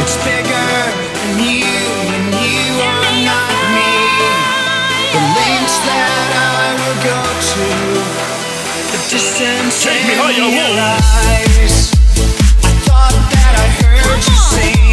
[0.00, 0.70] It's bigger
[1.12, 1.76] than you
[2.14, 3.92] and you are not me.
[5.12, 7.20] The lengths that I will go
[7.52, 7.66] to,
[8.92, 9.00] the
[9.84, 11.68] Take me higher,
[12.64, 14.89] I thought that I heard you sing.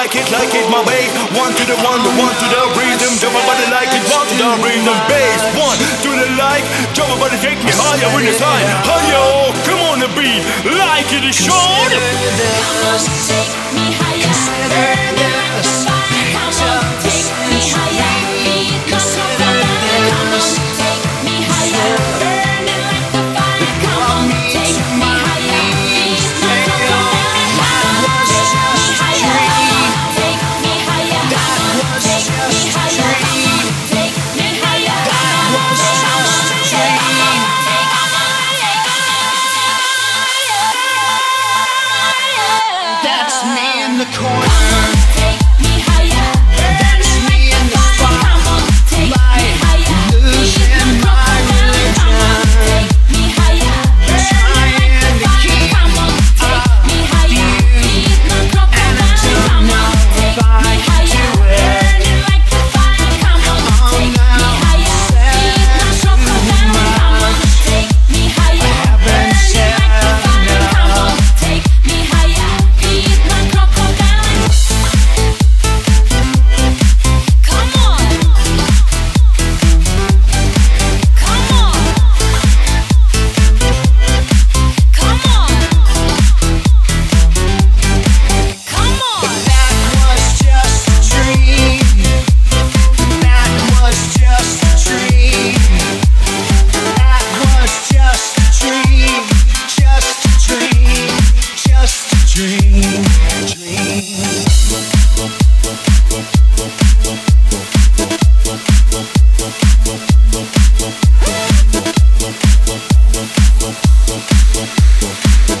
[0.00, 1.12] like it, like it my way.
[1.36, 3.12] One to the one, the one to the rhythm.
[3.20, 4.96] Jump my body like it, one to the rhythm.
[5.12, 6.64] Bass, one to the like.
[6.96, 8.64] Jump my body, take me higher when the high.
[8.88, 11.92] Higher, oh, come on the beat, like it is short.
[11.92, 12.00] Consider
[12.32, 12.48] the
[13.28, 14.39] take me higher.
[43.44, 44.89] me in the corner.
[114.54, 114.66] Boom,
[115.00, 115.14] boom,
[115.48, 115.59] boom.